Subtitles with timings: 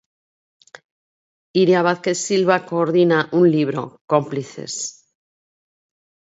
[1.65, 3.81] Iria Vázquez Silva coordina un libro
[4.11, 4.73] Cómplices.